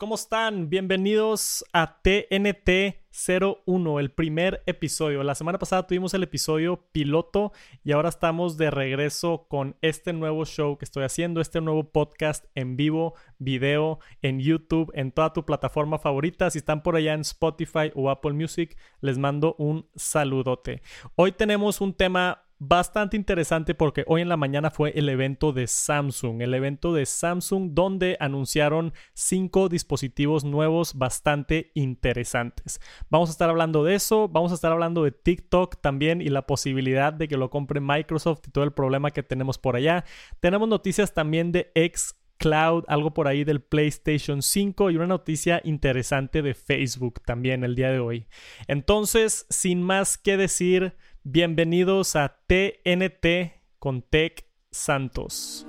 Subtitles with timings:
[0.00, 0.70] ¿cómo están?
[0.70, 5.22] Bienvenidos a TNT 01, el primer episodio.
[5.22, 7.52] La semana pasada tuvimos el episodio piloto
[7.84, 12.46] y ahora estamos de regreso con este nuevo show que estoy haciendo, este nuevo podcast
[12.54, 16.48] en vivo, video, en YouTube, en toda tu plataforma favorita.
[16.48, 20.80] Si están por allá en Spotify o Apple Music, les mando un saludote.
[21.14, 25.66] Hoy tenemos un tema bastante interesante porque hoy en la mañana fue el evento de
[25.66, 32.78] Samsung, el evento de Samsung donde anunciaron cinco dispositivos nuevos bastante interesantes.
[33.08, 36.46] Vamos a estar hablando de eso, vamos a estar hablando de TikTok también y la
[36.46, 40.04] posibilidad de que lo compre Microsoft y todo el problema que tenemos por allá.
[40.40, 45.60] Tenemos noticias también de X Cloud, algo por ahí del PlayStation 5 y una noticia
[45.62, 48.26] interesante de Facebook también el día de hoy.
[48.66, 55.66] Entonces, sin más que decir, Bienvenidos a TNT con Tech Santos.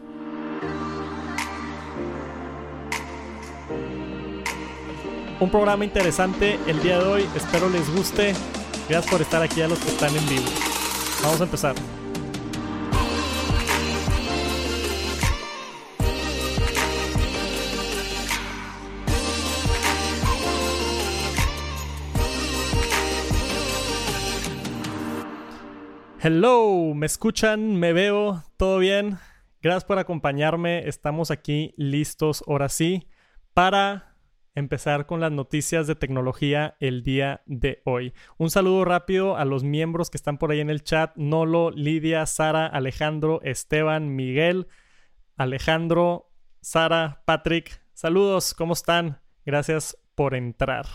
[5.42, 8.34] Un programa interesante el día de hoy, espero les guste.
[8.88, 10.48] Gracias por estar aquí a los que están en vivo.
[11.22, 11.75] Vamos a empezar.
[26.23, 27.77] Hello, ¿me escuchan?
[27.77, 28.44] ¿Me veo?
[28.55, 29.17] ¿Todo bien?
[29.59, 30.88] Gracias por acompañarme.
[30.88, 33.08] Estamos aquí listos, ahora sí,
[33.55, 34.17] para
[34.53, 38.13] empezar con las noticias de tecnología el día de hoy.
[38.38, 41.11] Un saludo rápido a los miembros que están por ahí en el chat.
[41.16, 44.67] Nolo, Lidia, Sara, Alejandro, Esteban, Miguel,
[45.38, 46.30] Alejandro,
[46.61, 47.81] Sara, Patrick.
[47.94, 49.19] Saludos, ¿cómo están?
[49.44, 50.85] Gracias por entrar.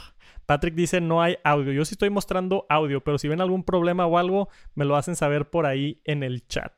[0.47, 1.73] Patrick dice no hay audio.
[1.73, 5.17] Yo sí estoy mostrando audio, pero si ven algún problema o algo, me lo hacen
[5.17, 6.73] saber por ahí en el chat.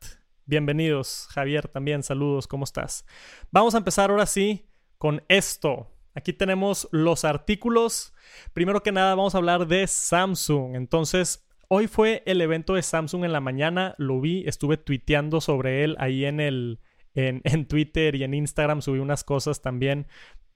[0.47, 3.05] Bienvenidos, Javier también, saludos, ¿cómo estás?
[3.50, 5.92] Vamos a empezar ahora sí con esto.
[6.14, 8.14] Aquí tenemos los artículos.
[8.55, 10.74] Primero que nada vamos a hablar de Samsung.
[10.74, 15.85] Entonces, hoy fue el evento de Samsung en la mañana, lo vi, estuve tuiteando sobre
[15.85, 16.80] él ahí en el
[17.14, 20.06] en, en Twitter y en Instagram subí unas cosas también.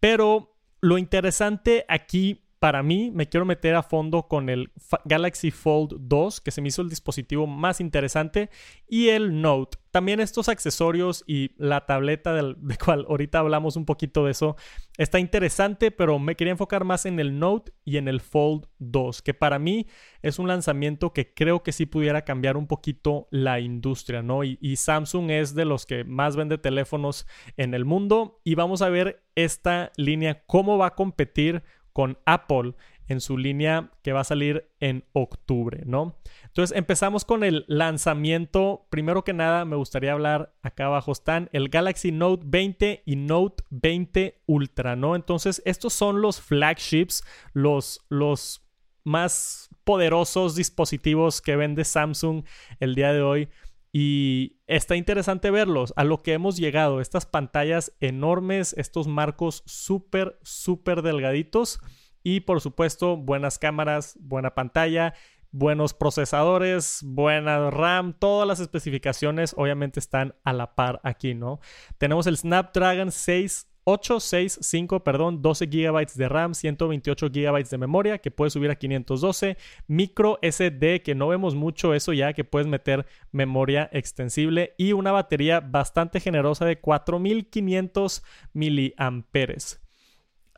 [0.01, 4.71] Pero lo interesante aquí para mí me quiero meter a fondo con el
[5.05, 8.51] Galaxy Fold 2, que se me hizo el dispositivo más interesante,
[8.87, 9.79] y el Note.
[9.91, 14.55] También estos accesorios y la tableta del, de cual ahorita hablamos un poquito de eso,
[14.97, 19.23] está interesante, pero me quería enfocar más en el Note y en el Fold 2,
[19.23, 19.89] que para mí
[20.23, 24.45] es un lanzamiento que creo que sí pudiera cambiar un poquito la industria, ¿no?
[24.45, 28.83] Y, y Samsung es de los que más vende teléfonos en el mundo y vamos
[28.83, 32.75] a ver esta línea, cómo va a competir con Apple
[33.09, 36.17] en su línea que va a salir en octubre, ¿no?
[36.45, 38.87] Entonces empezamos con el lanzamiento.
[38.91, 43.65] Primero que nada, me gustaría hablar, acá abajo están el Galaxy Note 20 y Note
[43.71, 45.17] 20 Ultra, ¿no?
[45.17, 48.63] Entonces estos son los flagships, los, los
[49.05, 52.45] más poderosos dispositivos que vende Samsung
[52.81, 53.49] el día de hoy.
[53.93, 60.39] Y está interesante verlos, a lo que hemos llegado, estas pantallas enormes, estos marcos súper,
[60.43, 61.79] súper delgaditos
[62.23, 65.13] y por supuesto buenas cámaras, buena pantalla,
[65.51, 71.61] buenos procesadores, buena RAM, todas las especificaciones obviamente están a la par aquí, ¿no?
[71.99, 78.31] Tenemos el Snapdragon 6 865, perdón, 12 GB de RAM, 128 GB de memoria que
[78.31, 79.57] puedes subir a 512,
[79.89, 85.13] micro SD que no vemos mucho eso ya que puedes meter memoria extensible y una
[85.13, 88.23] batería bastante generosa de 4500
[88.53, 89.82] miliamperes.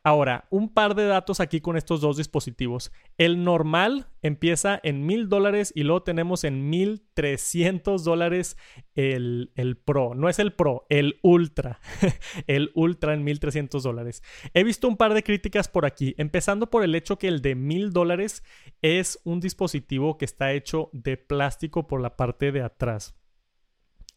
[0.06, 2.92] Ahora, un par de datos aquí con estos dos dispositivos.
[3.16, 8.58] El normal empieza en mil dólares y luego tenemos en 1300 dólares
[8.94, 9.50] el,
[9.82, 10.14] Pro.
[10.14, 11.80] No es el Pro, el Ultra.
[12.46, 14.22] el Ultra en 1300 dólares.
[14.52, 17.54] He visto un par de críticas por aquí, empezando por el hecho que el de
[17.54, 18.44] mil dólares
[18.82, 23.18] es un dispositivo que está hecho de plástico por la parte de atrás.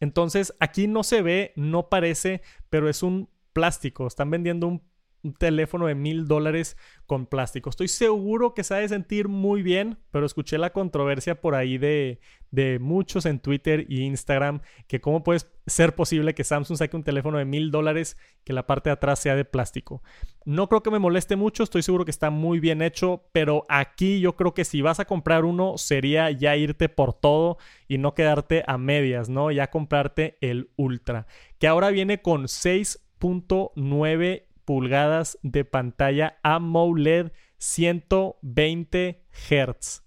[0.00, 4.06] Entonces, aquí no se ve, no parece, pero es un plástico.
[4.06, 4.86] Están vendiendo un
[5.22, 6.76] un teléfono de mil dólares
[7.06, 7.70] con plástico.
[7.70, 11.78] Estoy seguro que se ha de sentir muy bien, pero escuché la controversia por ahí
[11.78, 12.20] de,
[12.50, 17.04] de muchos en Twitter y Instagram que cómo puede ser posible que Samsung saque un
[17.04, 20.02] teléfono de mil dólares que la parte de atrás sea de plástico.
[20.44, 24.20] No creo que me moleste mucho, estoy seguro que está muy bien hecho, pero aquí
[24.20, 28.14] yo creo que si vas a comprar uno sería ya irte por todo y no
[28.14, 29.50] quedarte a medias, ¿no?
[29.50, 31.26] Ya comprarte el Ultra,
[31.58, 40.02] que ahora viene con 6.9 pulgadas de pantalla AMOLED 120 Hz.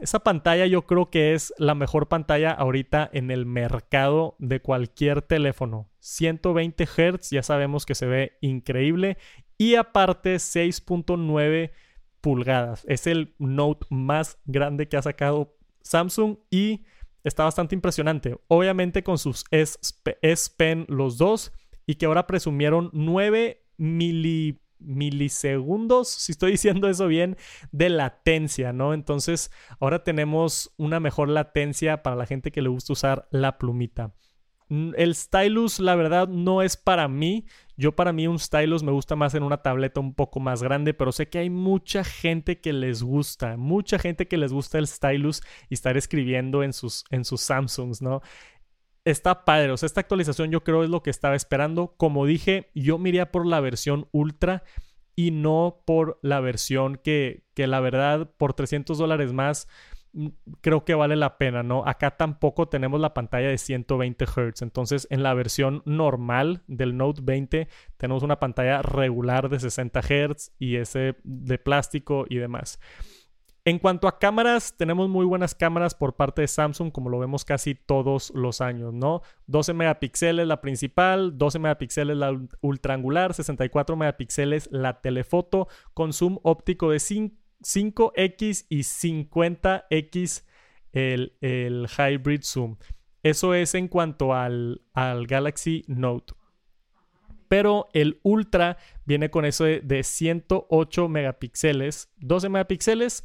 [0.00, 5.20] esa pantalla yo creo que es la mejor pantalla ahorita en el mercado de cualquier
[5.20, 5.90] teléfono.
[5.98, 9.18] 120 Hz ya sabemos que se ve increíble
[9.58, 11.70] y aparte 6.9
[12.22, 12.86] pulgadas.
[12.88, 16.86] Es el Note más grande que ha sacado Samsung y
[17.24, 18.38] está bastante impresionante.
[18.48, 19.78] Obviamente con sus S,
[20.56, 21.52] Pen los dos
[21.86, 23.62] y que ahora presumieron 9
[24.78, 27.36] milisegundos, si estoy diciendo eso bien,
[27.72, 28.94] de latencia, ¿no?
[28.94, 29.50] Entonces
[29.80, 34.12] ahora tenemos una mejor latencia para la gente que le gusta usar la plumita.
[34.70, 37.44] El stylus, la verdad, no es para mí.
[37.76, 40.94] Yo para mí un stylus me gusta más en una tableta un poco más grande,
[40.94, 44.86] pero sé que hay mucha gente que les gusta, mucha gente que les gusta el
[44.86, 48.22] stylus y estar escribiendo en sus, en sus Samsungs, ¿no?
[49.04, 51.94] Está padre, o sea, esta actualización yo creo es lo que estaba esperando.
[51.96, 54.62] Como dije, yo miré por la versión ultra
[55.14, 59.68] y no por la versión que, que la verdad, por 300 dólares más,
[60.14, 60.28] Mm,
[60.60, 61.84] creo que vale la pena, ¿no?
[61.86, 64.62] Acá tampoco tenemos la pantalla de 120 Hz.
[64.62, 70.52] Entonces, en la versión normal del Note 20 tenemos una pantalla regular de 60 Hz
[70.58, 72.78] y ese de plástico y demás.
[73.66, 77.46] En cuanto a cámaras, tenemos muy buenas cámaras por parte de Samsung, como lo vemos
[77.46, 79.22] casi todos los años, ¿no?
[79.46, 86.90] 12 megapíxeles la principal, 12 megapíxeles la ultraangular, 64 megapíxeles la telefoto, con zoom óptico
[86.90, 90.44] de 5 5X y 50X
[90.92, 92.76] el, el hybrid zoom.
[93.22, 96.34] Eso es en cuanto al, al Galaxy Note.
[97.48, 103.24] Pero el Ultra viene con eso de, de 108 megapíxeles, 12 megapíxeles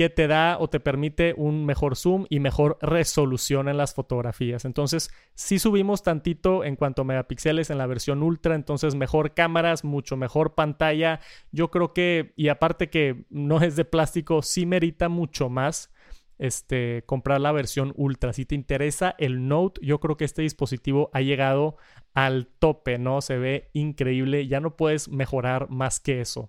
[0.00, 4.64] que te da o te permite un mejor zoom y mejor resolución en las fotografías.
[4.64, 9.84] Entonces, si subimos tantito en cuanto a megapíxeles en la versión ultra, entonces mejor cámaras,
[9.84, 11.20] mucho mejor pantalla.
[11.52, 15.92] Yo creo que, y aparte que no es de plástico, sí merita mucho más
[16.38, 18.32] este, comprar la versión ultra.
[18.32, 21.76] Si te interesa el Note, yo creo que este dispositivo ha llegado
[22.14, 23.20] al tope, ¿no?
[23.20, 26.48] Se ve increíble, ya no puedes mejorar más que eso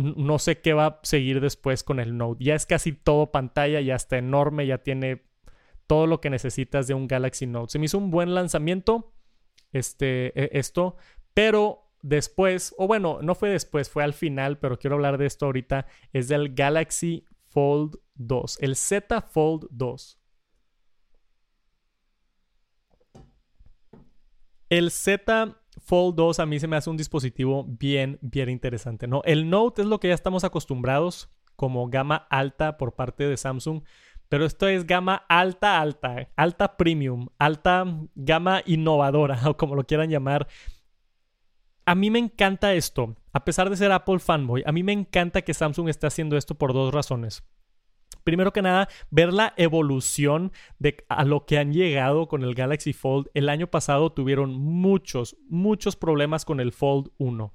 [0.00, 2.44] no sé qué va a seguir después con el Note.
[2.44, 5.22] Ya es casi todo pantalla, ya está enorme, ya tiene
[5.86, 7.72] todo lo que necesitas de un Galaxy Note.
[7.72, 9.12] Se me hizo un buen lanzamiento
[9.72, 10.96] este, e, esto,
[11.34, 15.46] pero después, o bueno, no fue después, fue al final, pero quiero hablar de esto
[15.46, 20.16] ahorita, es del Galaxy Fold 2, el Z Fold 2.
[24.68, 29.22] El Z Fold 2 a mí se me hace un dispositivo bien, bien interesante, ¿no?
[29.24, 33.82] El Note es lo que ya estamos acostumbrados como gama alta por parte de Samsung,
[34.28, 37.84] pero esto es gama alta, alta, alta premium, alta
[38.14, 40.46] gama innovadora o como lo quieran llamar.
[41.84, 45.42] A mí me encanta esto, a pesar de ser Apple fanboy, a mí me encanta
[45.42, 47.42] que Samsung esté haciendo esto por dos razones
[48.24, 52.92] primero que nada, ver la evolución de a lo que han llegado con el Galaxy
[52.92, 53.28] Fold.
[53.34, 57.52] El año pasado tuvieron muchos, muchos problemas con el Fold 1.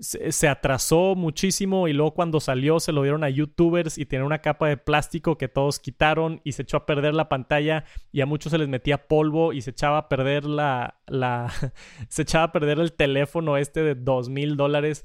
[0.00, 4.40] Se, atrasó muchísimo y luego cuando salió se lo dieron a youtubers y tiene una
[4.40, 8.26] capa de plástico que todos quitaron y se echó a perder la pantalla y a
[8.26, 10.96] muchos se les metía polvo y se echaba a perder la
[12.08, 15.04] se echaba a perder el teléfono este de dos mil dólares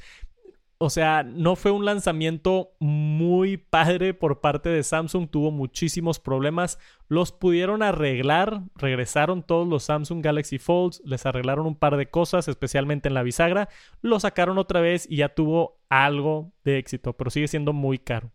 [0.81, 6.79] o sea, no fue un lanzamiento muy padre por parte de Samsung, tuvo muchísimos problemas,
[7.09, 12.47] los pudieron arreglar, regresaron todos los Samsung Galaxy Folds, les arreglaron un par de cosas,
[12.47, 13.67] especialmente en la bisagra,
[14.01, 18.31] lo sacaron otra vez y ya tuvo algo de éxito, pero sigue siendo muy caro.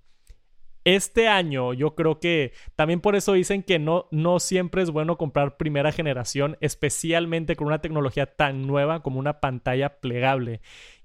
[0.84, 5.16] Este año yo creo que también por eso dicen que no, no siempre es bueno
[5.16, 10.60] comprar primera generación, especialmente con una tecnología tan nueva como una pantalla plegable.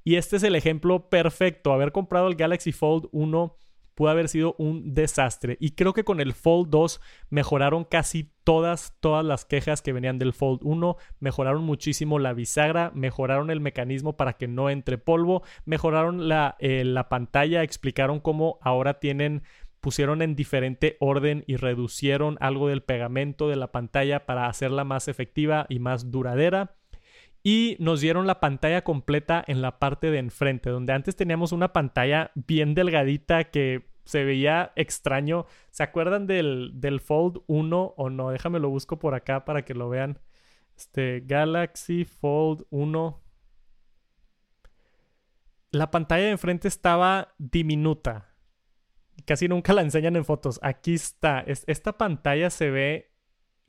[0.09, 1.71] Y este es el ejemplo perfecto.
[1.71, 3.55] Haber comprado el Galaxy Fold 1
[3.93, 5.55] pudo haber sido un desastre.
[5.59, 6.99] Y creo que con el Fold 2
[7.29, 10.97] mejoraron casi todas, todas las quejas que venían del Fold 1.
[11.19, 16.83] Mejoraron muchísimo la bisagra, mejoraron el mecanismo para que no entre polvo, mejoraron la, eh,
[16.85, 19.43] la pantalla, explicaron cómo ahora tienen
[19.79, 25.07] pusieron en diferente orden y reducieron algo del pegamento de la pantalla para hacerla más
[25.07, 26.78] efectiva y más duradera
[27.43, 31.71] y nos dieron la pantalla completa en la parte de enfrente, donde antes teníamos una
[31.71, 35.45] pantalla bien delgadita que se veía extraño.
[35.69, 38.29] ¿Se acuerdan del, del Fold 1 o no?
[38.31, 40.19] Déjame lo busco por acá para que lo vean.
[40.75, 43.21] Este Galaxy Fold 1.
[45.71, 48.29] La pantalla de enfrente estaba diminuta.
[49.25, 50.59] Casi nunca la enseñan en fotos.
[50.63, 51.41] Aquí está.
[51.41, 53.08] Esta pantalla se ve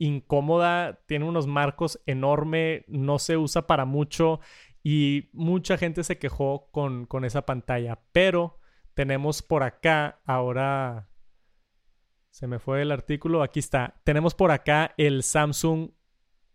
[0.01, 4.39] incómoda, tiene unos marcos enorme, no se usa para mucho
[4.81, 7.99] y mucha gente se quejó con, con esa pantalla.
[8.11, 8.59] Pero
[8.95, 11.07] tenemos por acá ahora...
[12.31, 14.01] Se me fue el artículo, aquí está.
[14.05, 15.91] Tenemos por acá el Samsung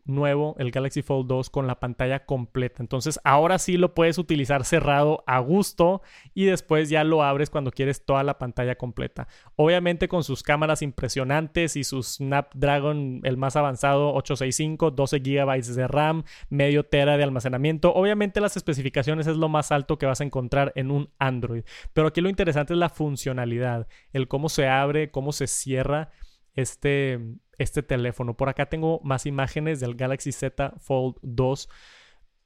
[0.07, 2.83] nuevo, el Galaxy Fold 2, con la pantalla completa.
[2.83, 6.03] Entonces ahora sí lo puedes utilizar cerrado a gusto
[6.35, 9.29] y después ya lo abres cuando quieres toda la pantalla completa.
[9.57, 15.89] Obviamente con sus cámaras impresionantes y su Snapdragon, el más avanzado, 865, 12 GB de
[15.89, 17.95] RAM, medio tera de almacenamiento.
[17.95, 21.65] Obviamente las especificaciones es lo más alto que vas a encontrar en un Android.
[21.93, 26.11] Pero aquí lo interesante es la funcionalidad, el cómo se abre, cómo se cierra
[26.57, 27.21] este,
[27.59, 28.37] este teléfono.
[28.37, 31.69] Por acá tengo más imágenes del Galaxy Z Fold 2.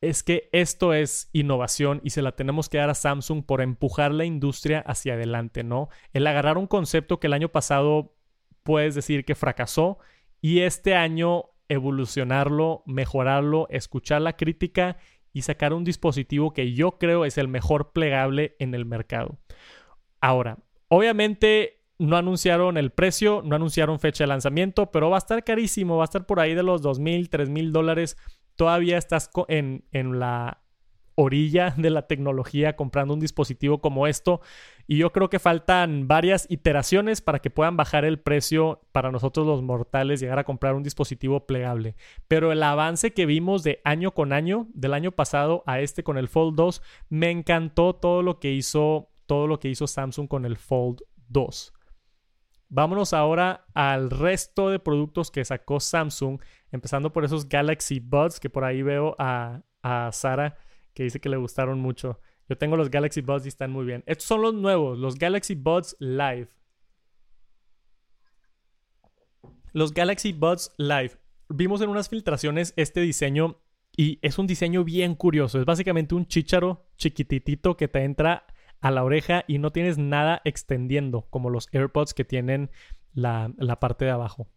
[0.00, 4.12] Es que esto es innovación y se la tenemos que dar a Samsung por empujar
[4.12, 5.88] la industria hacia adelante, ¿no?
[6.12, 8.14] El agarrar un concepto que el año pasado
[8.62, 9.98] puedes decir que fracasó
[10.40, 14.96] y este año evolucionarlo, mejorarlo, escuchar la crítica
[15.32, 19.38] y sacar un dispositivo que yo creo es el mejor plegable en el mercado.
[20.20, 25.44] Ahora, obviamente no anunciaron el precio, no anunciaron fecha de lanzamiento, pero va a estar
[25.44, 28.16] carísimo, va a estar por ahí de los 2.000, 3.000 dólares.
[28.56, 30.62] Todavía estás en, en la
[31.14, 34.40] orilla de la tecnología comprando un dispositivo como esto
[34.86, 39.46] y yo creo que faltan varias iteraciones para que puedan bajar el precio para nosotros
[39.46, 41.96] los mortales llegar a comprar un dispositivo plegable.
[42.28, 46.16] Pero el avance que vimos de año con año, del año pasado a este con
[46.16, 50.46] el Fold 2, me encantó todo lo que hizo todo lo que hizo Samsung con
[50.46, 51.74] el Fold 2.
[52.70, 58.48] Vámonos ahora al resto de productos que sacó Samsung, empezando por esos Galaxy Buds, que
[58.48, 60.56] por ahí veo a, a Sara
[60.94, 62.20] que dice que le gustaron mucho.
[62.48, 64.04] Yo tengo los Galaxy Buds y están muy bien.
[64.06, 66.48] Estos son los nuevos, los Galaxy Buds Live.
[69.72, 71.12] Los Galaxy Buds Live.
[71.48, 73.60] Vimos en unas filtraciones este diseño
[73.96, 75.58] y es un diseño bien curioso.
[75.58, 78.46] Es básicamente un chícharo chiquititito que te entra
[78.80, 82.70] a la oreja y no tienes nada extendiendo, como los AirPods que tienen
[83.12, 84.48] la, parte de abajo.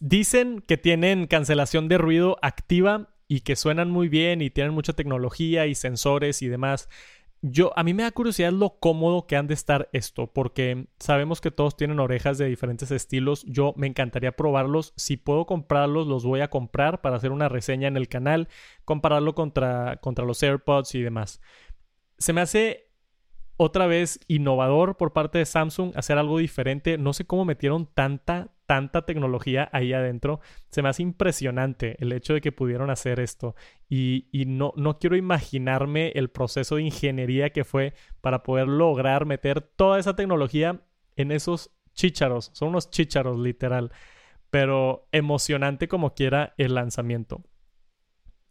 [0.00, 4.92] Dicen que tienen cancelación de ruido activa y que suenan muy bien y tienen mucha
[4.92, 6.88] tecnología y sensores y demás.
[7.42, 11.40] Yo, a mí me da curiosidad lo cómodo que han de estar esto, porque sabemos
[11.40, 13.46] que todos tienen orejas de diferentes estilos.
[13.46, 14.92] Yo me encantaría probarlos.
[14.96, 18.48] Si puedo comprarlos, los voy a comprar para hacer una reseña en el canal,
[18.84, 21.40] compararlo contra, contra los AirPods y demás
[22.20, 22.90] se me hace
[23.56, 26.96] otra vez innovador por parte de Samsung hacer algo diferente.
[26.98, 30.40] No sé cómo metieron tanta, tanta tecnología ahí adentro.
[30.70, 33.54] Se me hace impresionante el hecho de que pudieron hacer esto.
[33.88, 39.60] Y, no, no quiero imaginarme el proceso de ingeniería que fue para poder lograr meter
[39.62, 40.82] toda esa tecnología
[41.16, 42.50] en esos chícharos.
[42.54, 43.92] Son unos chícharos, literal.
[44.50, 47.42] Pero emocionante como quiera el lanzamiento.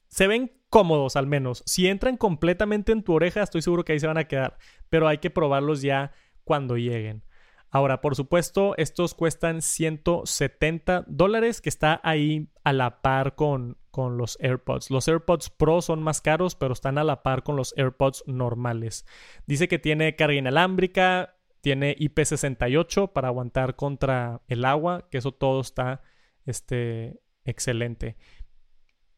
[0.08, 1.64] Se ven cómodos al menos.
[1.66, 4.58] Si entran completamente en tu oreja, estoy seguro que ahí se van a quedar,
[4.90, 6.12] pero hay que probarlos ya
[6.44, 7.24] cuando lleguen.
[7.72, 14.18] Ahora, por supuesto, estos cuestan 170 dólares, que está ahí a la par con, con
[14.18, 14.90] los AirPods.
[14.90, 19.06] Los AirPods Pro son más caros, pero están a la par con los AirPods normales.
[19.46, 25.62] Dice que tiene carga inalámbrica, tiene IP68 para aguantar contra el agua, que eso todo
[25.62, 26.02] está
[26.46, 28.18] este, excelente.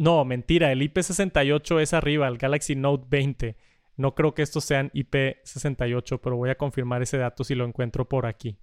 [0.01, 3.55] No, mentira, el IP68 es arriba, el Galaxy Note 20.
[3.97, 8.09] No creo que estos sean IP68, pero voy a confirmar ese dato si lo encuentro
[8.09, 8.57] por aquí.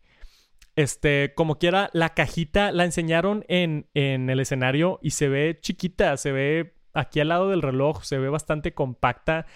[0.75, 6.17] Este, como quiera, la cajita la enseñaron en, en el escenario y se ve chiquita,
[6.17, 9.47] se ve aquí al lado del reloj, se ve bastante compacta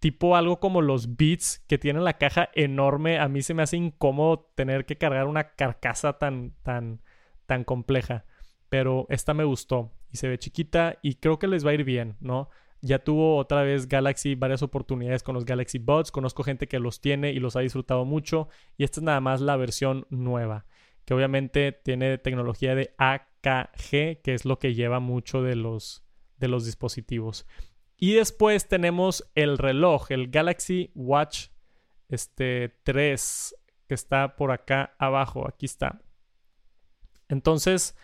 [0.00, 3.18] tipo algo como los Beats que tienen la caja enorme.
[3.18, 7.00] A mí se me hace incómodo tener que cargar una carcasa tan, tan,
[7.46, 8.26] tan compleja.
[8.68, 11.84] Pero esta me gustó y se ve chiquita y creo que les va a ir
[11.84, 12.50] bien, ¿no?
[12.80, 17.00] Ya tuvo otra vez Galaxy varias oportunidades con los Galaxy Buds, conozco gente que los
[17.00, 20.66] tiene y los ha disfrutado mucho y esta es nada más la versión nueva,
[21.04, 26.04] que obviamente tiene tecnología de AKG, que es lo que lleva mucho de los,
[26.38, 27.46] de los dispositivos.
[27.96, 31.50] Y después tenemos el reloj, el Galaxy Watch
[32.08, 33.54] este, 3,
[33.86, 36.02] que está por acá abajo, aquí está.
[37.28, 37.96] Entonces,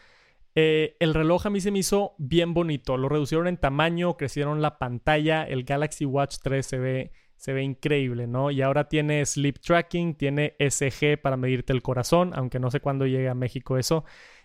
[0.61, 2.97] eh, el reloj a mí se me hizo bien bonito.
[2.97, 5.45] Lo reducieron en tamaño, crecieron la pantalla.
[5.45, 8.51] El Galaxy Watch 3 se ve, se ve increíble, ¿no?
[8.51, 13.07] Y ahora tiene sleep tracking, tiene SG para medirte el corazón, aunque no sé cuándo
[13.07, 14.05] llegue a México eso.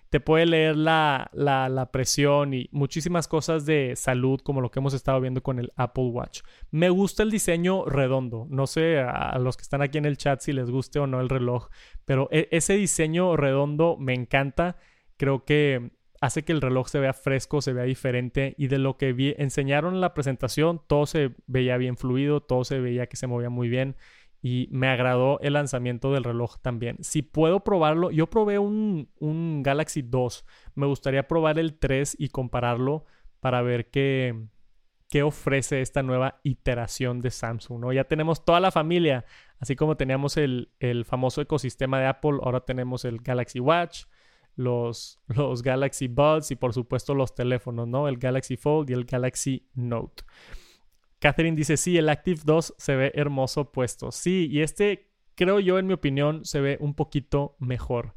[0.09, 4.93] Te puede leer la, la, presión y muchísimas cosas de salud, como lo que hemos
[4.93, 6.41] estado viendo con el Apple Watch.
[6.69, 8.45] Me gusta el diseño redondo.
[8.51, 11.19] No sé a los que están aquí en el chat si les guste o no
[11.21, 11.69] el reloj,
[12.05, 14.77] pero e, ese diseño redondo me encanta.
[15.17, 15.91] Creo que
[16.23, 19.35] hace que el reloj se vea fresco, se vea diferente y de lo que vi,
[19.37, 23.49] enseñaron en la presentación, todo se veía bien fluido, todo se veía que se movía
[23.49, 23.97] muy bien
[24.41, 26.95] y me agradó el lanzamiento del reloj también.
[27.01, 32.29] Si puedo probarlo, yo probé un, un Galaxy 2, me gustaría probar el 3 y
[32.29, 33.03] compararlo
[33.41, 34.47] para ver qué,
[35.09, 37.81] qué ofrece esta nueva iteración de Samsung.
[37.81, 37.91] ¿no?
[37.91, 39.25] Ya tenemos toda la familia,
[39.59, 44.05] así como teníamos el, el famoso ecosistema de Apple, ahora tenemos el Galaxy Watch,
[44.55, 48.07] los, los Galaxy Buds y por supuesto los teléfonos, ¿no?
[48.07, 50.23] El Galaxy Fold y el Galaxy Note.
[51.19, 54.11] Catherine dice, sí, el Active 2 se ve hermoso puesto.
[54.11, 58.15] Sí, y este creo yo, en mi opinión, se ve un poquito mejor.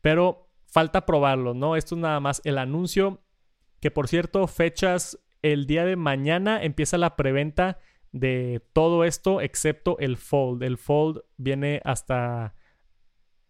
[0.00, 1.76] Pero falta probarlo, ¿no?
[1.76, 3.22] Esto es nada más el anuncio.
[3.80, 7.78] Que por cierto, fechas el día de mañana empieza la preventa
[8.12, 10.62] de todo esto excepto el Fold.
[10.62, 12.54] El Fold viene hasta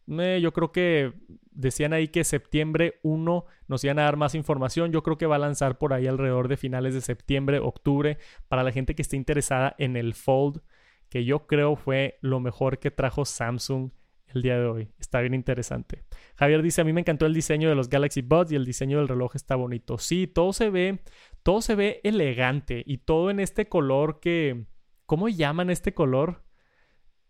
[0.09, 1.13] eh, yo creo que
[1.51, 4.93] decían ahí que septiembre 1 nos iban a dar más información.
[4.93, 8.63] Yo creo que va a lanzar por ahí alrededor de finales de septiembre, octubre, para
[8.63, 10.61] la gente que esté interesada en el Fold,
[11.09, 13.91] que yo creo fue lo mejor que trajo Samsung
[14.35, 14.89] el día de hoy.
[14.99, 16.05] Está bien interesante.
[16.37, 18.99] Javier dice, a mí me encantó el diseño de los Galaxy Buds y el diseño
[18.99, 19.99] del reloj está bonito.
[19.99, 21.01] Sí, todo se ve,
[21.43, 24.67] todo se ve elegante y todo en este color que,
[25.07, 26.45] ¿cómo llaman este color?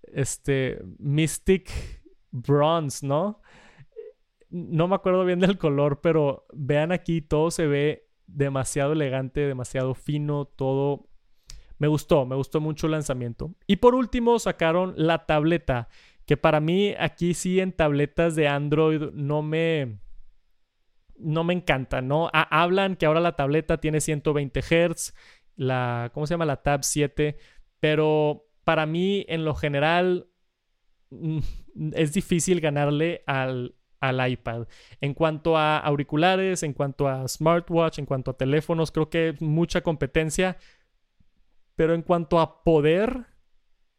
[0.02, 1.70] Este, Mystic
[2.30, 3.40] bronze, ¿no?
[4.50, 9.94] No me acuerdo bien del color, pero vean aquí, todo se ve demasiado elegante, demasiado
[9.94, 11.08] fino, todo...
[11.78, 13.54] Me gustó, me gustó mucho el lanzamiento.
[13.66, 15.88] Y por último sacaron la tableta,
[16.24, 19.98] que para mí aquí sí en tabletas de Android no me...
[21.18, 22.28] No me encanta, ¿no?
[22.32, 25.14] hablan que ahora la tableta tiene 120 Hz,
[25.56, 26.10] la...
[26.12, 26.44] ¿Cómo se llama?
[26.44, 27.38] La Tab 7,
[27.80, 30.28] pero para mí en lo general
[31.10, 31.38] Mm,
[31.92, 34.66] es difícil ganarle al, al iPad.
[35.00, 39.82] En cuanto a auriculares, en cuanto a smartwatch, en cuanto a teléfonos, creo que mucha
[39.82, 40.56] competencia.
[41.74, 43.26] Pero en cuanto a poder,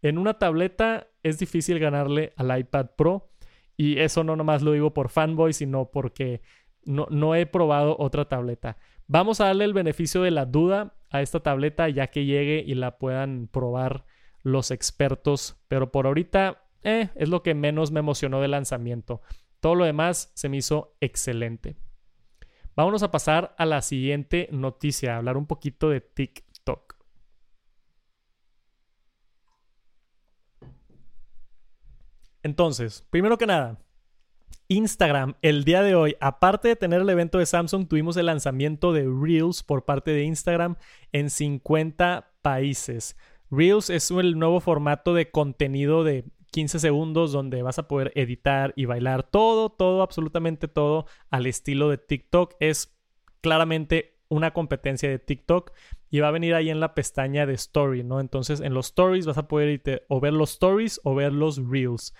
[0.01, 3.29] en una tableta es difícil ganarle al iPad Pro.
[3.75, 6.41] Y eso no nomás lo digo por fanboy, sino porque
[6.84, 8.77] no, no he probado otra tableta.
[9.07, 12.74] Vamos a darle el beneficio de la duda a esta tableta ya que llegue y
[12.74, 14.05] la puedan probar
[14.41, 15.57] los expertos.
[15.67, 19.22] Pero por ahorita eh, es lo que menos me emocionó del lanzamiento.
[19.59, 21.75] Todo lo demás se me hizo excelente.
[22.75, 26.96] Vámonos a pasar a la siguiente noticia, a hablar un poquito de TikTok.
[32.44, 33.79] Entonces, primero que nada,
[34.70, 38.94] Instagram, el día de hoy, aparte de tener el evento de Samsung, tuvimos el lanzamiento
[38.94, 40.75] de Reels por parte de Instagram
[41.11, 43.18] en 50 países.
[43.50, 46.25] Reels es el nuevo formato de contenido de
[46.57, 51.87] 15 segundos donde vas a poder editar y bailar todo, todo, absolutamente todo al estilo
[51.87, 52.55] de TikTok.
[52.59, 52.98] Es
[53.41, 55.72] claramente una competencia de TikTok
[56.09, 58.20] y va a venir ahí en la pestaña de Story, ¿no?
[58.20, 62.15] Entonces en los Stories vas a poder o ver los Stories o ver los Reels.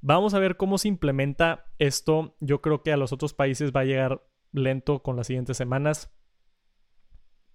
[0.00, 2.34] Vamos a ver cómo se implementa esto.
[2.40, 6.10] Yo creo que a los otros países va a llegar lento con las siguientes semanas.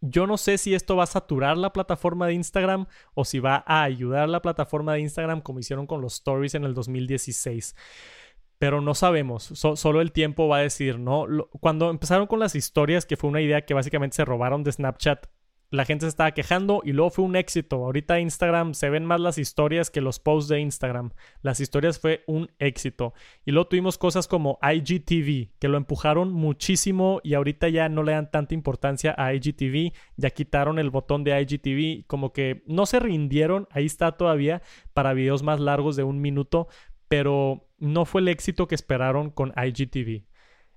[0.10, 3.64] Yo no sé si esto va a saturar la plataforma de Instagram o si va
[3.66, 7.76] a ayudar la plataforma de Instagram como hicieron con los stories en el 2016.
[8.60, 11.28] Pero no sabemos, solo el tiempo va a decir, ¿no?
[11.60, 15.28] cuando empezaron con las historias, que fue una idea que básicamente se robaron de Snapchat,
[15.70, 17.84] la gente se estaba quejando y luego fue un éxito.
[17.84, 21.12] Ahorita Instagram se ven más las historias que los posts de Instagram.
[21.42, 23.14] Las historias fue un éxito.
[23.46, 28.14] Y luego tuvimos cosas como IGTV, que lo empujaron muchísimo y ahorita ya no le
[28.14, 29.92] dan tanta importancia a IGTV.
[30.16, 34.62] Ya quitaron el botón de IGTV, como que no se rindieron, ahí está todavía
[34.94, 36.68] para videos más largos de un minuto,
[37.10, 40.24] pero no fue el éxito que esperaron con IGTV.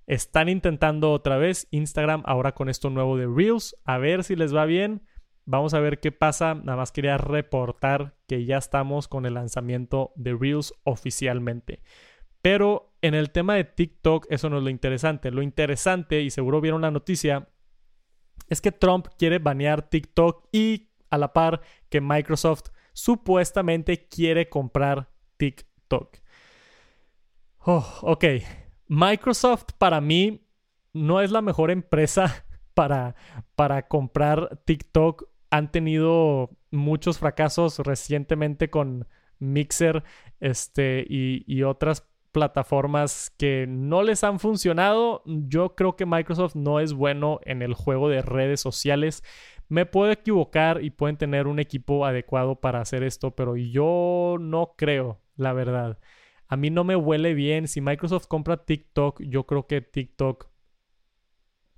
[0.07, 3.77] Están intentando otra vez Instagram ahora con esto nuevo de Reels.
[3.85, 5.07] A ver si les va bien.
[5.45, 6.55] Vamos a ver qué pasa.
[6.55, 11.83] Nada más quería reportar que ya estamos con el lanzamiento de Reels oficialmente.
[12.43, 15.31] Pero en el tema de TikTok, eso no es lo interesante.
[15.31, 17.49] Lo interesante, y seguro vieron la noticia,
[18.49, 25.11] es que Trump quiere banear TikTok y a la par que Microsoft supuestamente quiere comprar
[25.37, 26.19] TikTok.
[27.61, 28.25] Oh, ok,
[28.91, 30.49] Microsoft para mí
[30.93, 33.15] no es la mejor empresa para,
[33.55, 35.29] para comprar TikTok.
[35.51, 39.07] Han tenido muchos fracasos recientemente con
[39.39, 40.03] Mixer
[40.41, 45.23] este, y, y otras plataformas que no les han funcionado.
[45.25, 49.23] Yo creo que Microsoft no es bueno en el juego de redes sociales.
[49.69, 54.75] Me puedo equivocar y pueden tener un equipo adecuado para hacer esto, pero yo no
[54.77, 56.01] creo, la verdad
[56.51, 57.69] a mí no me huele bien.
[57.69, 60.49] Si Microsoft compra TikTok, yo creo que TikTok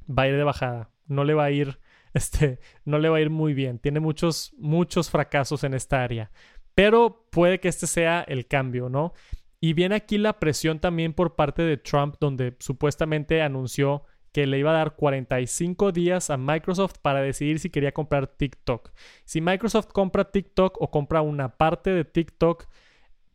[0.09, 0.91] va a ir de bajada.
[1.07, 1.79] No le va a ir,
[2.15, 3.79] este, no le va a ir muy bien.
[3.79, 6.33] Tiene muchos, muchos fracasos en esta área.
[6.75, 9.13] Pero puede que este sea el cambio, ¿no?
[9.61, 14.59] Y viene aquí la presión también por parte de Trump, donde supuestamente anunció que le
[14.59, 18.91] iba a dar 45 días a Microsoft para decidir si quería comprar TikTok.
[19.27, 22.67] Si Microsoft compra TikTok o compra una parte de TikTok,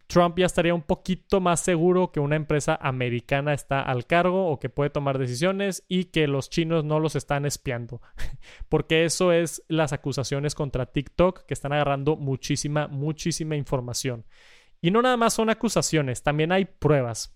[0.08, 4.60] Trump ya estaría un poquito más seguro que una empresa americana está al cargo o
[4.60, 8.02] que puede tomar decisiones y que los chinos no los están espiando.
[8.70, 14.26] Porque eso es las acusaciones contra TikTok que están agarrando muchísima, muchísima información.
[14.82, 17.36] Y no nada más son acusaciones, también hay pruebas.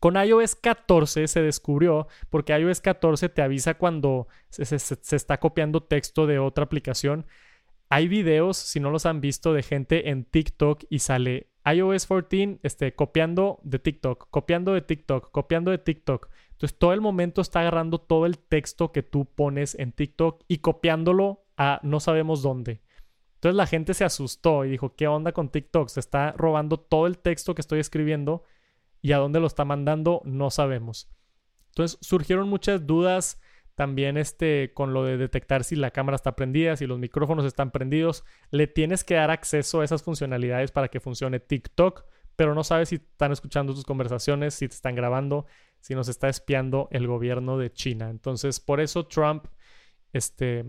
[0.00, 5.84] Con iOS 14 se descubrió, porque iOS 14 te avisa cuando se, se está copiando
[5.84, 7.24] texto de otra aplicación.
[7.88, 12.58] Hay videos, si no los han visto, de gente en TikTok y sale iOS 14
[12.62, 16.28] este, copiando de TikTok, copiando de TikTok, copiando de TikTok.
[16.52, 20.58] Entonces todo el momento está agarrando todo el texto que tú pones en TikTok y
[20.58, 22.82] copiándolo a no sabemos dónde.
[23.34, 25.88] Entonces la gente se asustó y dijo, ¿qué onda con TikTok?
[25.88, 28.44] Se está robando todo el texto que estoy escribiendo
[29.00, 31.10] y a dónde lo está mandando no sabemos.
[31.70, 33.40] Entonces surgieron muchas dudas
[33.74, 37.70] también este, con lo de detectar si la cámara está prendida, si los micrófonos están
[37.70, 42.04] prendidos, le tienes que dar acceso a esas funcionalidades para que funcione TikTok,
[42.36, 45.46] pero no sabes si están escuchando tus conversaciones, si te están grabando,
[45.80, 48.10] si nos está espiando el gobierno de China.
[48.10, 49.46] Entonces, por eso Trump
[50.12, 50.64] este,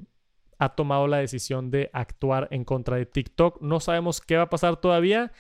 [0.60, 3.62] ha tomado la decisión de actuar en contra de TikTok.
[3.62, 5.32] No sabemos qué va a pasar todavía,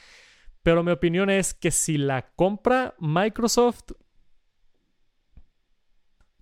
[0.62, 3.92] pero mi opinión es que si la compra Microsoft,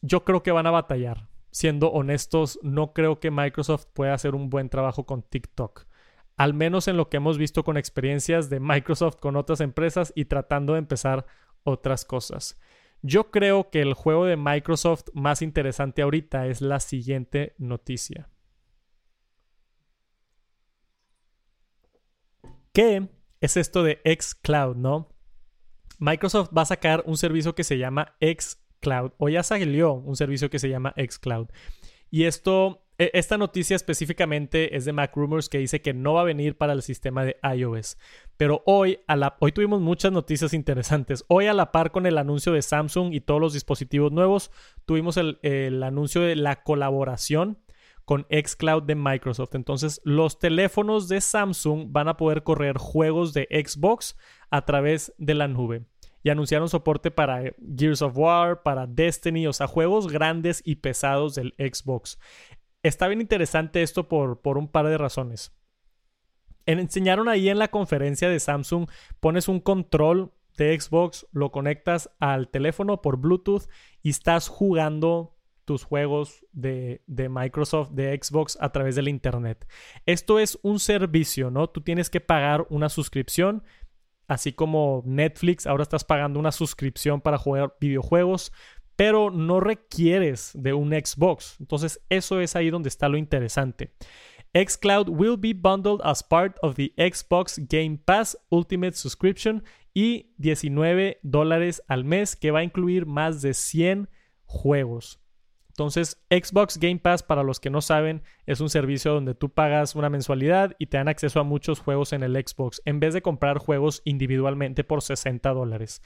[0.01, 1.27] yo creo que van a batallar.
[1.51, 5.85] Siendo honestos, no creo que Microsoft pueda hacer un buen trabajo con TikTok.
[6.37, 10.25] Al menos en lo que hemos visto con experiencias de Microsoft con otras empresas y
[10.25, 11.25] tratando de empezar
[11.63, 12.59] otras cosas.
[13.01, 18.29] Yo creo que el juego de Microsoft más interesante ahorita es la siguiente noticia.
[22.71, 23.09] ¿Qué
[23.41, 25.09] es esto de xCloud, no?
[25.99, 30.15] Microsoft va a sacar un servicio que se llama X Cloud o ya salió un
[30.15, 31.47] servicio que se llama xCloud.
[32.09, 36.21] Y esto, e, esta noticia específicamente es de Mac Rumors que dice que no va
[36.21, 37.97] a venir para el sistema de iOS.
[38.35, 41.23] Pero hoy, a la, hoy tuvimos muchas noticias interesantes.
[41.29, 44.51] Hoy a la par con el anuncio de Samsung y todos los dispositivos nuevos,
[44.85, 47.59] tuvimos el, el anuncio de la colaboración
[48.03, 49.55] con xCloud de Microsoft.
[49.55, 54.17] Entonces, los teléfonos de Samsung van a poder correr juegos de Xbox
[54.49, 55.85] a través de la nube
[56.23, 60.75] y anunciaron soporte para eh, Gears of War, para Destiny, o sea, juegos grandes y
[60.75, 62.19] pesados del Xbox.
[62.83, 65.53] Está bien interesante esto por, por un par de razones.
[66.65, 68.87] enseñaron ahí en la conferencia de Samsung,
[69.19, 73.67] pones un control de Xbox, lo conectas al teléfono por Bluetooth
[74.01, 79.67] y estás jugando tus juegos de, de, Microsoft, de Xbox a través del Internet.
[80.05, 81.69] Esto es un servicio, ¿no?
[81.69, 83.63] Tú tienes que pagar una suscripción
[84.31, 88.53] así como Netflix, ahora estás pagando una suscripción para jugar videojuegos,
[88.95, 91.57] pero no requieres de un Xbox.
[91.59, 93.91] Entonces, eso es ahí donde está lo interesante.
[94.53, 99.63] xCloud will be bundled as part of the Xbox Game Pass Ultimate Subscription
[99.93, 104.09] y 19 dólares al mes que va a incluir más de 100
[104.45, 105.20] juegos.
[105.81, 109.95] Entonces, Xbox Game Pass, para los que no saben, es un servicio donde tú pagas
[109.95, 113.23] una mensualidad y te dan acceso a muchos juegos en el Xbox, en vez de
[113.23, 116.03] comprar juegos individualmente por 60 dólares.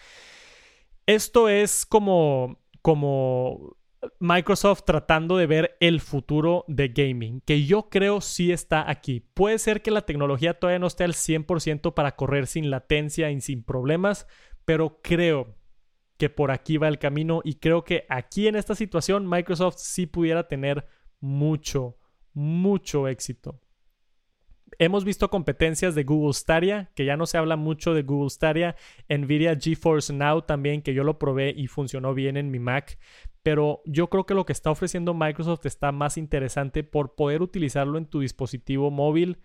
[1.07, 3.75] Esto es como, como
[4.19, 9.19] Microsoft tratando de ver el futuro de gaming, que yo creo sí está aquí.
[9.33, 13.41] Puede ser que la tecnología todavía no esté al 100% para correr sin latencia y
[13.41, 14.25] sin problemas,
[14.63, 15.53] pero creo
[16.17, 20.05] que por aquí va el camino y creo que aquí en esta situación Microsoft sí
[20.05, 20.85] pudiera tener
[21.19, 21.97] mucho,
[22.33, 23.61] mucho éxito.
[24.77, 28.75] Hemos visto competencias de Google Stadia, que ya no se habla mucho de Google Stadia,
[29.07, 32.97] Nvidia GeForce Now también, que yo lo probé y funcionó bien en mi Mac,
[33.41, 37.97] pero yo creo que lo que está ofreciendo Microsoft está más interesante por poder utilizarlo
[37.97, 39.37] en tu dispositivo móvil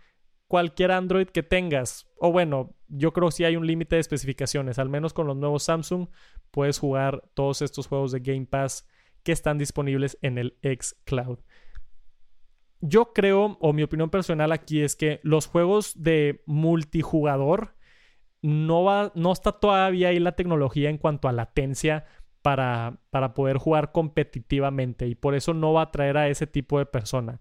[0.51, 2.11] cualquier Android que tengas.
[2.17, 4.81] O bueno, yo creo que sí hay un límite de especificaciones.
[4.81, 6.09] Al menos con los nuevos Samsung
[6.51, 8.85] puedes jugar todos estos juegos de Game Pass
[9.23, 11.39] que están disponibles en el X Cloud.
[12.81, 17.77] Yo creo, o mi opinión personal aquí es que los juegos de multijugador
[18.43, 22.07] no, va, no está todavía ahí la tecnología en cuanto a latencia
[22.43, 26.81] para, para poder jugar competitivamente y por eso no va a atraer a ese tipo
[26.81, 27.41] de persona.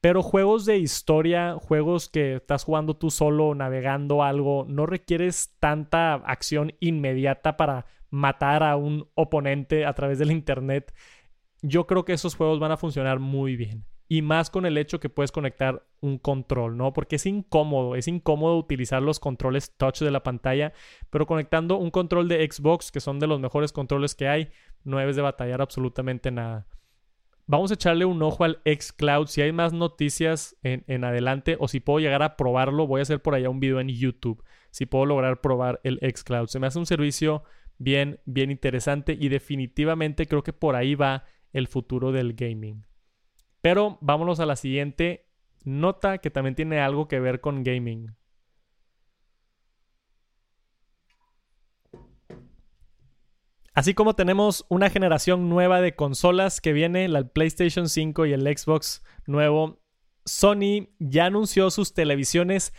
[0.00, 6.14] Pero juegos de historia, juegos que estás jugando tú solo, navegando algo, no requieres tanta
[6.14, 10.94] acción inmediata para matar a un oponente a través del internet.
[11.62, 13.84] Yo creo que esos juegos van a funcionar muy bien.
[14.08, 16.92] y más con el hecho que puedes conectar un control, ¿no?
[16.94, 20.72] Porque es incómodo, es incómodo utilizar los controles touch de la pantalla,
[21.10, 24.48] pero conectando un control de Xbox, que son de los mejores controles que hay,
[24.82, 26.66] no debes de batallar absolutamente nada.
[27.50, 29.26] Vamos a echarle un ojo al xCloud.
[29.26, 33.02] Si hay más noticias en, en, adelante o si puedo llegar a probarlo, voy a
[33.02, 34.44] hacer por allá un video en YouTube.
[34.70, 36.48] Si puedo lograr probar el xCloud.
[36.48, 37.44] Se me hace un servicio
[37.78, 42.84] bien, bien interesante y definitivamente creo que por ahí va el futuro del gaming.
[43.62, 45.30] Pero vámonos a la siguiente
[45.64, 48.14] nota que también tiene algo que ver con gaming.
[53.78, 58.42] Así como tenemos una generación nueva de consolas que viene, la PlayStation 5 y el
[58.42, 59.80] Xbox nuevo,
[60.24, 62.72] Sony ya anunció sus televisiones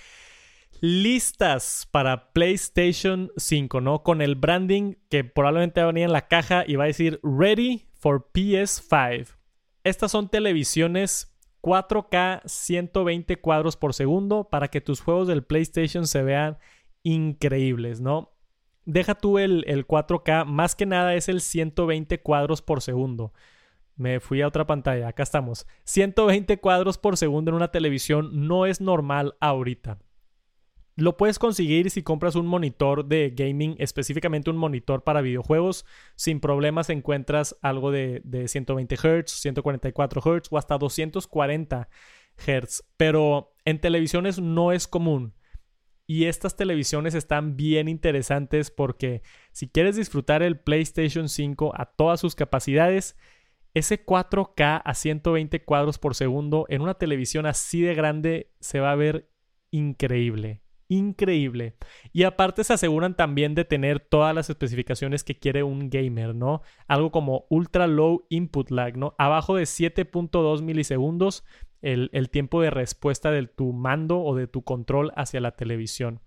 [0.82, 4.04] listas para PlayStation 5, ¿no?
[4.04, 7.22] Con el branding que probablemente va a venir en la caja y va a decir
[7.24, 9.38] Ready for PS5.
[9.86, 16.24] Estas son televisiones 4K 120 cuadros por segundo para que tus juegos del PlayStation se
[16.24, 16.58] vean
[17.04, 18.34] increíbles, ¿no?
[18.92, 23.34] Deja tú el, 4K, más que nada es el 120 cuadros por segundo.
[23.96, 25.68] Me fui a otra pantalla, acá estamos.
[25.84, 30.00] 120 cuadros por segundo en una televisión no es normal ahorita.
[30.96, 35.86] Lo puedes conseguir si compras un monitor de gaming, específicamente un monitor para videojuegos.
[36.16, 41.90] Sin problemas encuentras algo de, 120 Hz, 144 Hz o hasta 240
[42.38, 42.84] Hz.
[42.98, 45.36] Pero en televisiones no es común.
[46.12, 52.20] Y estas televisiones están bien interesantes porque si quieres disfrutar el PlayStation 5 a todas
[52.20, 53.16] sus capacidades,
[53.76, 58.92] ese 4K a 120 cuadros por segundo en una televisión así de grande se va
[58.92, 59.30] a ver
[59.70, 61.76] increíble increíble.
[62.12, 66.62] Y aparte se aseguran también de tener todas las especificaciones que quiere un gamer, ¿no?
[66.88, 69.16] Algo como ultra low input lag, ¿no?
[69.18, 71.46] Abajo de 7.2 milisegundos
[71.82, 76.22] el, tiempo de respuesta de tu mando o de tu control hacia la televisión.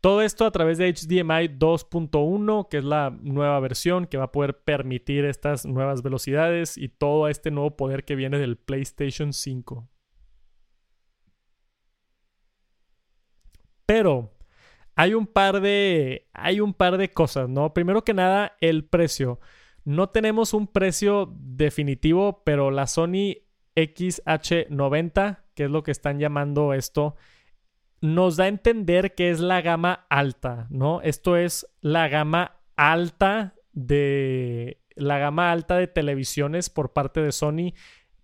[0.00, 4.32] Todo esto a través de HDMI 2.1, que es la nueva versión que va a
[4.32, 9.88] poder permitir estas nuevas velocidades y todo este nuevo poder que viene del PlayStation 5.
[13.84, 14.32] Pero
[14.94, 16.28] hay un par de.
[16.32, 17.74] Hay un par de cosas, ¿no?
[17.74, 19.40] Primero que nada, el precio.
[19.84, 23.36] No tenemos un precio definitivo, pero la Sony
[23.82, 27.16] XH90, que es lo que están llamando esto,
[28.00, 31.02] nos da a entender que es la gama alta, ¿no?
[31.02, 34.78] Esto es la gama alta de.
[34.96, 37.72] La gama alta de televisiones por parte de Sony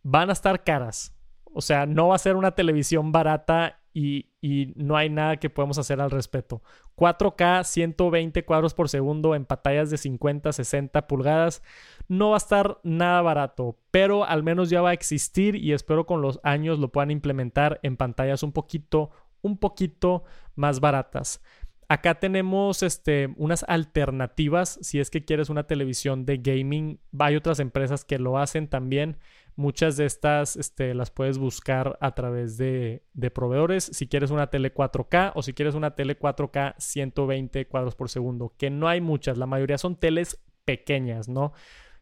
[0.03, 1.17] van a estar caras.
[1.45, 5.79] O sea, no va a ser una televisión barata y, no hay nada que podemos
[5.79, 6.63] hacer al respecto.
[6.97, 11.63] 4K, 120 cuadros por segundo en pantallas de 50, 60 pulgadas.
[12.07, 16.05] No va a estar nada barato, pero al menos ya va a existir y espero
[16.07, 21.43] con los años lo puedan implementar en pantallas un poquito, un poquito más baratas.
[21.89, 27.01] Acá tenemos este, unas alternativas si es que quieres una televisión de gaming.
[27.19, 29.19] Hay otras empresas que lo hacen también.
[29.57, 33.85] Muchas de estas este, las puedes buscar a través de, de, proveedores.
[33.85, 38.55] Si quieres una tele 4K o si quieres una tele 4K 120 cuadros por segundo,
[38.59, 41.53] que no hay muchas, la mayoría son teles pequeñas, ¿no?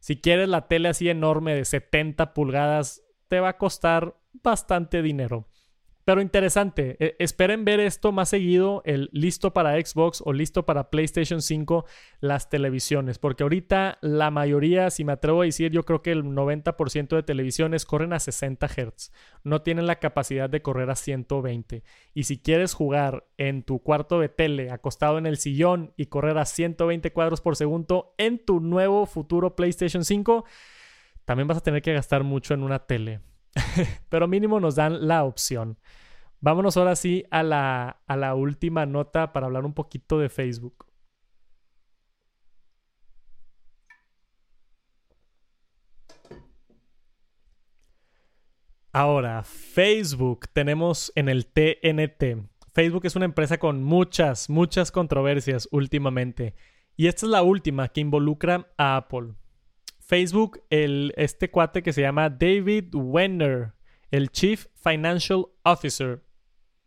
[0.01, 5.49] Si quieres la tele así enorme de 70 pulgadas, te va a costar bastante dinero.
[6.05, 10.91] Pero interesante, e, esperen ver esto más seguido, el listo para Xbox o listo para
[10.91, 11.87] PlayStation 5,
[12.21, 16.25] las televisiones, porque ahorita la mayoría, si me atrevo a decir, yo creo que el
[16.25, 19.13] 90% de televisiones corren a 60 Hz,
[19.45, 21.83] no tienen la capacidad de correr a 120.
[22.13, 26.37] Y si quieres jugar en tu cuarto de tele, acostado en el sillón y correr
[26.37, 30.45] a 120 cuadros por segundo en tu nuevo futuro PlayStation 5,
[31.25, 33.21] también vas a tener que gastar mucho en una tele.
[34.09, 35.79] Pero mínimo nos dan la opción.
[36.41, 40.87] Vámonos ahora sí a la, a la última nota para hablar un poquito de Facebook.
[48.93, 52.47] Ahora, Facebook tenemos en el TNT.
[52.73, 56.55] Facebook es una empresa con muchas, muchas controversias últimamente.
[56.97, 59.35] Y esta es la última que involucra a Apple.
[60.07, 63.73] Facebook, el, este cuate que se llama David Wenner,
[64.11, 66.23] el Chief Financial Officer,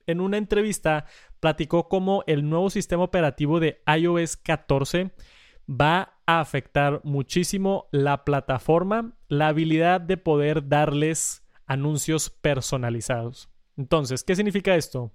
[0.06, 1.06] en una entrevista
[1.40, 5.12] platicó cómo el nuevo sistema operativo de iOS 14
[5.70, 13.50] va a afectar muchísimo la plataforma, la habilidad de poder darles anuncios personalizados.
[13.76, 15.12] Entonces, ¿qué significa esto?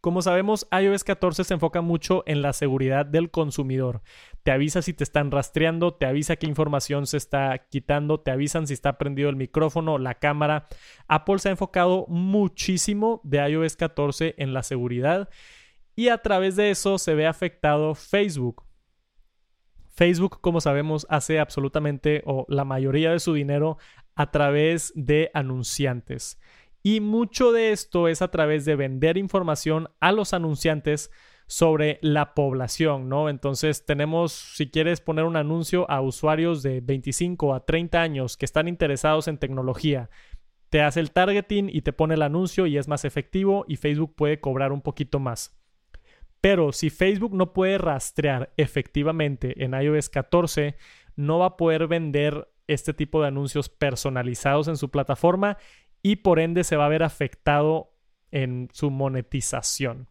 [0.00, 4.00] Como sabemos, iOS 14 se enfoca mucho en la seguridad del consumidor.
[4.42, 8.66] Te avisa si te están rastreando, te avisa qué información se está quitando, te avisan
[8.66, 10.68] si está prendido el micrófono, la cámara.
[11.06, 15.28] Apple se ha enfocado muchísimo de iOS 14 en la seguridad
[15.94, 18.64] y a través de eso se ve afectado Facebook.
[19.90, 23.76] Facebook, como sabemos, hace absolutamente o la mayoría de su dinero
[24.14, 26.40] a través de anunciantes.
[26.82, 31.10] Y mucho de esto es a través de vender información a los anunciantes
[31.46, 33.28] sobre la población, ¿no?
[33.28, 38.44] Entonces tenemos, si quieres poner un anuncio a usuarios de 25 a 30 años que
[38.44, 40.10] están interesados en tecnología,
[40.68, 44.14] te hace el targeting y te pone el anuncio y es más efectivo y Facebook
[44.14, 45.60] puede cobrar un poquito más.
[46.40, 50.76] Pero si Facebook no puede rastrear efectivamente en iOS 14,
[51.16, 55.58] no va a poder vender este tipo de anuncios personalizados en su plataforma
[56.02, 57.92] y por ende se va a ver afectado
[58.30, 60.08] en su monetización.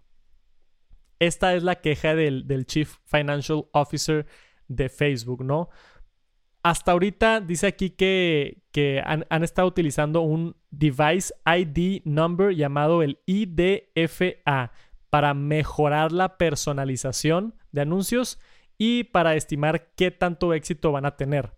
[1.19, 4.25] Esta es la queja del, Chief Financial Officer
[4.67, 5.69] de Facebook, ¿no?
[6.63, 13.01] Hasta ahorita dice aquí que, que han, han, estado utilizando un Device ID Number llamado
[13.01, 14.71] el IDFA
[15.09, 18.39] para mejorar la personalización de anuncios
[18.77, 21.51] y para estimar qué tanto éxito van a tener.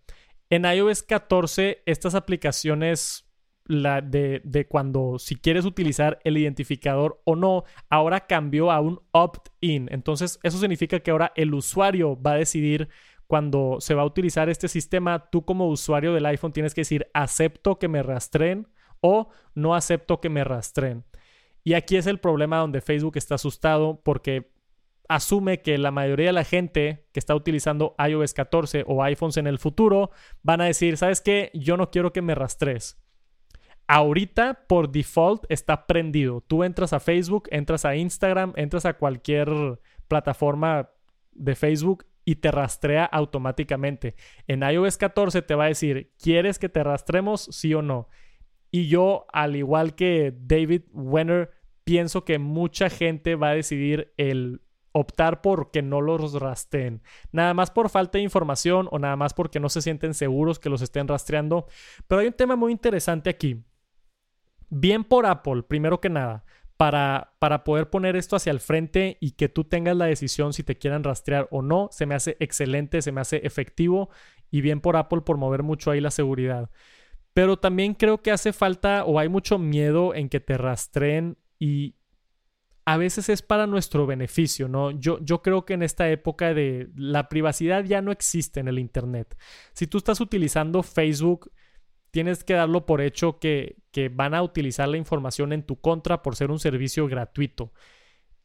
[0.50, 3.31] En iOS 14, estas aplicaciones
[3.64, 9.88] la de, cuando si quieres utilizar el identificador o no, ahora cambió a un opt-in.
[9.90, 12.88] Entonces, eso significa que ahora el usuario va a decidir
[13.26, 17.08] cuando se va a utilizar este sistema, tú como usuario del iPhone tienes que decir
[17.14, 18.68] acepto que me rastreen
[19.00, 21.04] o no acepto que me rastreen.
[21.64, 24.50] Y aquí es el problema donde Facebook está asustado porque
[25.08, 29.46] asume que la mayoría de la gente que está utilizando iOS 14 o iPhones en
[29.46, 30.10] el futuro
[30.42, 31.50] van a decir, ¿sabes qué?
[31.54, 32.98] Yo no quiero que me rastres
[33.86, 36.40] ahorita por default está prendido.
[36.40, 40.90] Tú entras a Facebook, entras a Instagram, entras a cualquier plataforma
[41.32, 44.14] de Facebook y te rastrea automáticamente.
[44.46, 47.48] En iOS 14 te va a decir, ¿quieres que te rastremos?
[47.50, 48.08] Sí o no.
[48.70, 51.50] Y yo, al igual que David Wenner,
[51.84, 57.02] pienso que mucha gente va a decidir el optar por que no los rastreen.
[57.32, 60.70] Nada más por falta de información o nada más porque no se sienten seguros que
[60.70, 61.66] los estén rastreando.
[62.06, 63.64] Pero hay un tema muy interesante aquí.
[64.74, 66.46] Bien por Apple, primero que nada,
[66.78, 70.62] para, para poder poner esto hacia el frente y que tú tengas la decisión si
[70.62, 74.08] te quieran rastrear o no, se me hace excelente, se me hace efectivo
[74.50, 76.70] y bien por Apple por mover mucho ahí la seguridad.
[77.34, 81.96] Pero también creo que hace falta o hay mucho miedo en que te rastreen y
[82.86, 84.90] a veces es para nuestro beneficio, ¿no?
[84.90, 88.78] Yo, yo creo que en esta época de la privacidad ya no existe en el
[88.78, 89.36] Internet.
[89.74, 91.52] Si tú estás utilizando Facebook,
[92.12, 96.36] tienes que darlo por hecho que, van a utilizar la información en tu contra por
[96.36, 97.72] ser un servicio gratuito.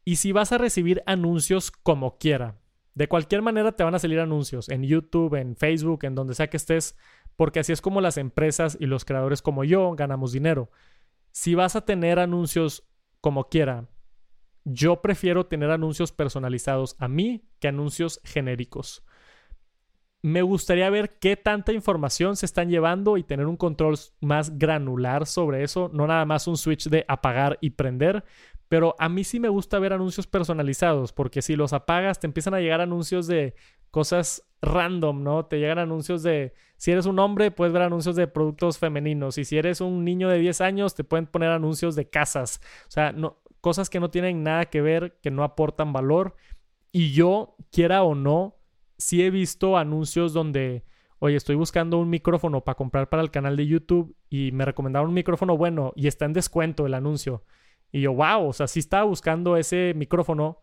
[0.04, 2.58] Y si vas a recibir anuncios como quiera,
[2.96, 6.50] de cualquier manera te van a salir anuncios en YouTube, en Facebook, en donde sea
[6.50, 6.98] que estés,
[7.36, 10.72] porque así es como las empresas y los creadores como yo ganamos dinero.
[11.32, 12.88] Si vas a tener anuncios
[13.22, 13.90] como quiera,
[14.64, 19.04] yo prefiero tener anuncios personalizados a mí que anuncios genéricos
[20.22, 25.26] me gustaría ver qué tanta información se están llevando y tener un control más granular
[25.28, 28.24] sobre eso, no nada más un switch de apagar y prender,
[28.68, 32.54] pero a mí sí me gusta ver anuncios personalizados, porque si los apagas te empiezan
[32.54, 33.56] a llegar anuncios de
[33.92, 35.46] cosas random, ¿no?
[35.46, 39.46] Te llegan anuncios de, si eres un hombre, puedes ver anuncios de productos femeninos, y
[39.46, 43.12] si eres un niño de 10 años, te pueden poner anuncios de casas, o sea,
[43.12, 46.36] no, cosas que no tienen nada que ver, que no aportan valor,
[46.92, 48.57] y yo, quiera o no,
[48.98, 50.84] sí he visto anuncios donde,
[51.20, 55.10] oye, estoy buscando un micrófono para comprar para el canal de YouTube y me recomendaron
[55.10, 57.44] un micrófono bueno y está en descuento el anuncio.
[57.92, 60.62] Y yo, wow, o sea, sí estaba buscando ese micrófono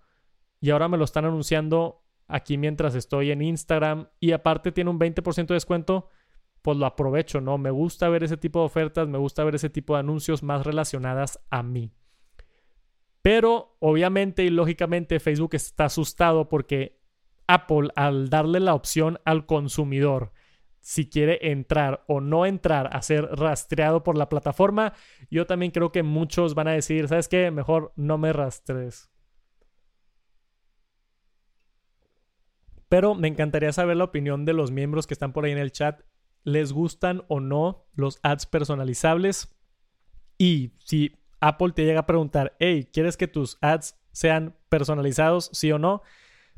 [0.61, 4.99] y ahora me lo están anunciando aquí mientras estoy en Instagram y aparte tiene un
[4.99, 6.09] 20% de descuento,
[6.63, 7.59] pues lo aprovecho, ¿no?
[7.59, 10.65] Me gusta ver ese tipo de ofertas, me gusta ver ese tipo de anuncios más
[10.65, 11.93] relacionadas a mí.
[13.23, 17.04] Pero obviamente y lógicamente Facebook está asustado porque
[17.47, 20.33] Apple al darle la opción al consumidor
[20.85, 24.93] si quiere entrar o no entrar a ser rastreado por la plataforma,
[25.31, 27.51] yo también creo que muchos van a decir, ¿sabes qué?
[27.51, 29.11] Mejor no me rastres.
[32.91, 35.73] Pero me encantaría saber la opinión de los miembros que están por ahí en el
[35.73, 36.03] chat.
[36.43, 39.57] ¿Les gustan o no los ads personalizables?
[40.37, 45.73] Y si Apple te llega a preguntar, hey, ¿quieres que tus ads sean personalizados, sí
[45.73, 46.03] o no?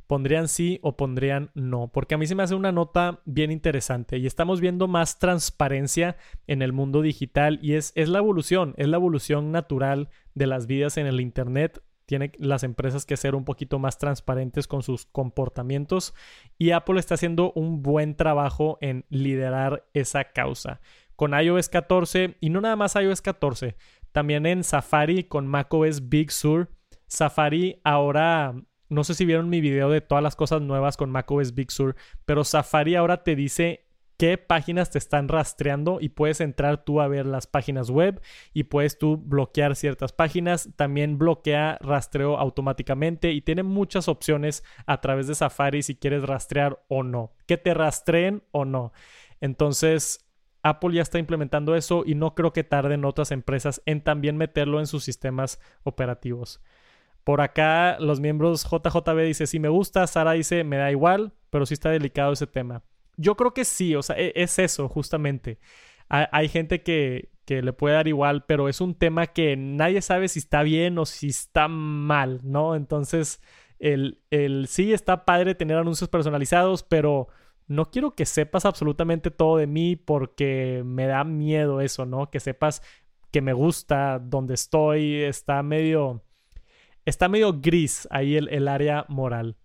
[0.06, 4.18] Pondrían sí o pondrían no, porque a mí se me hace una nota bien interesante
[4.18, 8.88] y estamos viendo más transparencia en el mundo digital y es, es la evolución, es
[8.88, 11.82] la evolución natural de las vidas en el Internet.
[12.06, 16.14] tienen las empresas que ser un poquito más transparentes con sus comportamientos
[16.56, 20.80] y Apple está haciendo un buen trabajo en liderar esa causa.
[21.16, 23.76] Con iOS 14 y no nada más iOS 14,
[24.12, 26.70] también en Safari con macOS Big Sur.
[27.08, 28.54] Safari ahora
[28.88, 31.96] no sé si vieron mi video de todas las cosas nuevas con macOS Big Sur,
[32.24, 37.08] pero Safari ahora te dice qué páginas te están rastreando y puedes entrar tú a
[37.08, 38.20] ver las páginas web
[38.54, 40.70] y puedes tú bloquear ciertas páginas.
[40.76, 46.82] También bloquea rastreo automáticamente y tiene muchas opciones a través de Safari si quieres rastrear
[46.88, 48.92] o no, que te rastreen o no.
[49.40, 50.26] Entonces,
[50.62, 54.80] Apple ya está implementando eso y no creo que tarden otras empresas en también meterlo
[54.80, 56.60] en sus sistemas operativos.
[57.26, 61.66] Por acá los miembros JJB dice, si me gusta, Sara dice, me da igual, pero
[61.66, 62.84] sí está delicado ese tema.
[63.16, 65.58] Yo creo que sí, o sea, e-, es eso justamente.
[66.08, 70.28] Hay gente que, que le puede dar igual, pero es un tema que nadie sabe
[70.28, 72.76] si está bien o si está mal, ¿no?
[72.76, 73.42] Entonces,
[73.80, 77.26] el, el sí está padre tener anuncios personalizados, pero
[77.66, 82.30] no quiero que sepas absolutamente todo de mí porque me da miedo eso, ¿no?
[82.30, 82.82] Que sepas
[83.32, 86.22] que me gusta, dónde estoy, está medio,
[87.06, 89.56] está medio gris ahí el, el área moral.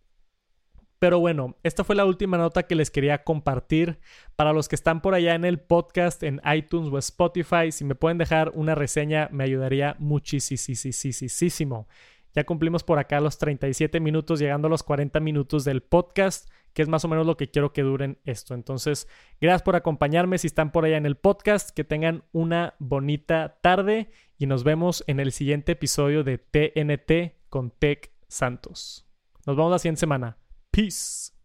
[1.02, 4.00] Pero bueno, esta fue la última nota que les quería compartir.
[4.36, 7.96] Para los que están por allá en el podcast, en iTunes o Spotify, si me
[7.96, 11.88] pueden dejar una reseña, me ayudaría muchísimo.
[12.34, 16.82] Ya cumplimos por acá los 37 minutos, llegando a los 40 minutos del podcast, que
[16.82, 18.54] es más o menos lo que quiero que duren esto.
[18.54, 19.08] Entonces,
[19.40, 21.72] gracias por acompañarme si están por allá en el podcast.
[21.72, 27.72] Que tengan una bonita tarde y nos vemos en el siguiente episodio de TNT con
[27.72, 29.08] Tech Santos.
[29.46, 30.38] Nos vemos la siguiente semana.
[30.72, 31.41] Peace.